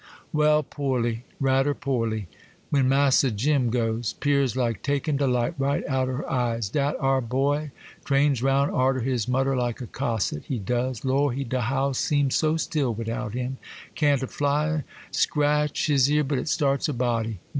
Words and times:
'Well, 0.33 0.63
porly,—rader 0.63 1.75
porly. 1.75 2.25
When 2.71 2.89
Massa 2.89 3.29
Jim 3.29 3.69
goes, 3.69 4.13
'pears 4.13 4.55
like 4.57 4.81
takin' 4.81 5.15
de 5.17 5.27
light 5.27 5.53
right 5.59 5.83
out 5.87 6.07
her 6.07 6.27
eyes. 6.27 6.69
Dat 6.69 6.95
ar' 6.99 7.21
boy 7.21 7.69
trains 8.03 8.41
roun' 8.41 8.71
arter 8.71 9.01
his 9.01 9.27
mudder 9.27 9.55
like 9.55 9.79
a 9.79 9.85
cosset, 9.85 10.45
he 10.45 10.57
does. 10.57 11.05
Lor', 11.05 11.35
de 11.35 11.61
house 11.61 11.99
seems 11.99 12.33
so 12.33 12.57
still 12.57 12.95
widout 12.95 13.35
him!—can't 13.35 14.23
a 14.23 14.27
fly 14.27 14.85
scratch 15.11 15.85
his 15.85 16.09
ear 16.09 16.23
but 16.23 16.39
it 16.39 16.49
starts 16.49 16.89
a 16.89 16.93
body. 16.93 17.39